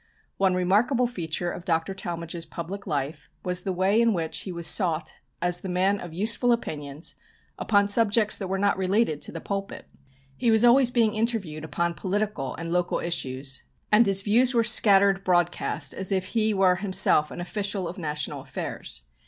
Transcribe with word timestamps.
One 0.37 0.55
remarkable 0.55 1.05
feature 1.05 1.51
of 1.51 1.63
Dr. 1.63 1.93
Talmage's 1.93 2.47
public 2.47 2.87
life 2.87 3.29
was 3.45 3.61
the 3.61 3.71
way 3.71 4.01
in 4.01 4.13
which 4.15 4.39
he 4.39 4.51
was 4.51 4.65
sought 4.65 5.13
as 5.43 5.61
the 5.61 5.69
man 5.69 5.99
of 5.99 6.11
useful 6.11 6.51
opinions 6.51 7.13
upon 7.59 7.87
subjects 7.87 8.35
that 8.37 8.47
were 8.47 8.57
not 8.57 8.79
related 8.79 9.21
to 9.21 9.31
the 9.31 9.39
pulpit. 9.39 9.87
He 10.37 10.49
was 10.49 10.65
always 10.65 10.89
being 10.89 11.13
interviewed 11.13 11.63
upon 11.63 11.93
political 11.93 12.55
and 12.55 12.71
local 12.71 12.97
issues, 12.97 13.61
and 13.91 14.07
his 14.07 14.23
views 14.23 14.55
were 14.55 14.63
scattered 14.63 15.23
broadcast, 15.23 15.93
as 15.93 16.11
if 16.11 16.29
he 16.29 16.51
were 16.51 16.77
himself 16.77 17.29
an 17.29 17.39
official 17.39 17.87
of 17.87 17.99
national 17.99 18.41
affairs. 18.41 19.03